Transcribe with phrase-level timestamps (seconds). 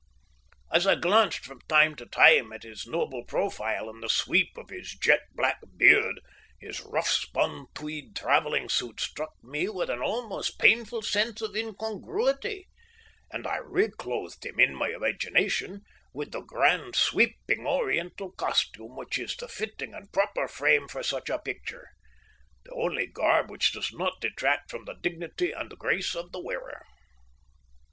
[0.71, 4.69] As I glanced from time to time at his noble profile and the sweep of
[4.71, 6.19] his jet black beard,
[6.59, 12.67] his rough spun tweed travelling suit struck me with an almost painful sense of incongruity,
[13.29, 15.81] and I re clothed him in my imagination
[16.15, 21.29] with the grand, sweeping Oriental costume which is the fitting and proper frame for such
[21.29, 21.89] a picture
[22.65, 26.81] the only garb which does not detract from the dignity and grace of the wearer.